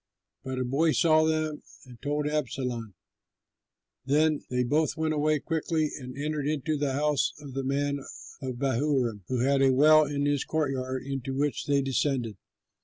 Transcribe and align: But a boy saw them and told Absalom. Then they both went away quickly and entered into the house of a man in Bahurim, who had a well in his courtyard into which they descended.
But 0.43 0.57
a 0.57 0.65
boy 0.65 0.93
saw 0.93 1.25
them 1.25 1.61
and 1.85 2.01
told 2.01 2.25
Absalom. 2.27 2.95
Then 4.03 4.43
they 4.49 4.63
both 4.63 4.97
went 4.97 5.13
away 5.13 5.37
quickly 5.37 5.91
and 5.99 6.17
entered 6.17 6.47
into 6.47 6.75
the 6.75 6.93
house 6.93 7.33
of 7.39 7.55
a 7.55 7.61
man 7.61 7.99
in 8.41 8.53
Bahurim, 8.55 9.21
who 9.27 9.41
had 9.41 9.61
a 9.61 9.71
well 9.71 10.05
in 10.05 10.25
his 10.25 10.43
courtyard 10.43 11.03
into 11.03 11.35
which 11.37 11.67
they 11.67 11.83
descended. 11.83 12.37